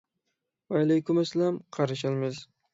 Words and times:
ۋەئەلەيكۇم 0.77 1.21
ئەسسالام، 1.25 1.63
قارشى 1.79 2.05
ئالىمىز. 2.11 2.45